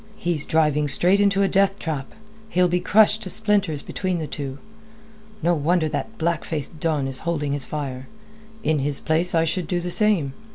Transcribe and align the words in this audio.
"He's 0.15 0.47
driving 0.47 0.87
straight 0.87 1.19
into 1.21 1.43
a 1.43 1.47
death 1.47 1.77
trap. 1.77 2.13
He'll 2.49 2.67
be 2.67 2.79
crushed 2.79 3.21
to 3.21 3.29
splinters 3.29 3.83
between 3.83 4.17
the 4.17 4.25
two. 4.25 4.57
No 5.43 5.53
wonder 5.53 5.87
that 5.89 6.17
black 6.17 6.43
faced 6.43 6.79
Don 6.79 7.07
is 7.07 7.19
holding 7.19 7.53
his 7.53 7.65
fire. 7.65 8.07
In 8.63 8.79
his 8.79 8.99
place, 8.99 9.35
I 9.35 9.43
should 9.43 9.67
do 9.67 9.79
the 9.79 9.91
same." 9.91 10.33